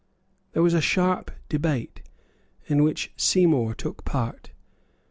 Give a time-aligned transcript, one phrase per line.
[0.53, 2.01] There was a sharp debate,
[2.65, 4.49] in which Seymour took part.